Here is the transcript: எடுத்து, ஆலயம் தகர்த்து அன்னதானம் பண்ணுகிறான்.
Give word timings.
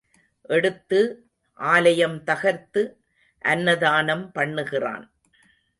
எடுத்து, 0.49 0.99
ஆலயம் 1.59 2.23
தகர்த்து 2.23 2.81
அன்னதானம் 3.41 4.31
பண்ணுகிறான். 4.35 5.05